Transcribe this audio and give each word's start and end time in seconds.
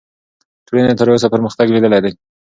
ټولنې 0.67 0.93
تر 0.99 1.07
اوسه 1.11 1.27
پرمختګ 1.33 1.67
لیدلی 1.71 1.99
دی. 2.03 2.11